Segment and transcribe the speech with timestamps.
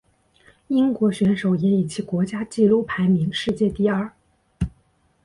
[0.69, 4.11] 英国选手也以其国家纪录排名世界第二。